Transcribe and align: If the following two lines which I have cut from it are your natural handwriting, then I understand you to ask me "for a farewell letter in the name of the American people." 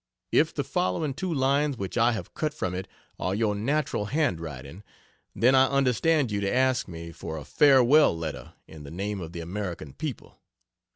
If 0.31 0.51
the 0.51 0.63
following 0.63 1.13
two 1.13 1.31
lines 1.31 1.77
which 1.77 1.95
I 1.95 2.13
have 2.13 2.33
cut 2.33 2.55
from 2.55 2.73
it 2.73 2.87
are 3.19 3.35
your 3.35 3.53
natural 3.53 4.05
handwriting, 4.05 4.81
then 5.35 5.53
I 5.53 5.67
understand 5.67 6.31
you 6.31 6.41
to 6.41 6.51
ask 6.51 6.87
me 6.87 7.11
"for 7.11 7.37
a 7.37 7.45
farewell 7.45 8.17
letter 8.17 8.53
in 8.67 8.81
the 8.81 8.89
name 8.89 9.21
of 9.21 9.31
the 9.31 9.41
American 9.41 9.93
people." 9.93 10.39